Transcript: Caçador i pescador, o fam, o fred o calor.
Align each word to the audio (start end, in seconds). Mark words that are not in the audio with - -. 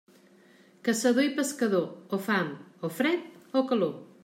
Caçador 0.87 1.27
i 1.27 1.33
pescador, 1.35 1.85
o 2.19 2.21
fam, 2.29 2.51
o 2.89 2.93
fred 2.99 3.57
o 3.63 3.67
calor. 3.73 3.97